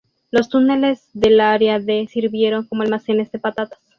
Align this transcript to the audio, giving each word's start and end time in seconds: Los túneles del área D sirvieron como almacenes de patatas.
Los 0.31 0.49
túneles 0.49 1.11
del 1.13 1.39
área 1.39 1.79
D 1.79 2.07
sirvieron 2.11 2.65
como 2.65 2.81
almacenes 2.81 3.31
de 3.31 3.37
patatas. 3.37 3.79